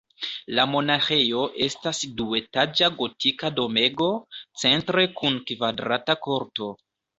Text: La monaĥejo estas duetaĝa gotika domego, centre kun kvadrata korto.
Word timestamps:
La 0.59 0.63
monaĥejo 0.69 1.43
estas 1.65 1.99
duetaĝa 2.21 2.89
gotika 3.03 3.53
domego, 3.61 4.09
centre 4.65 5.07
kun 5.21 5.41
kvadrata 5.53 6.21
korto. 6.29 6.75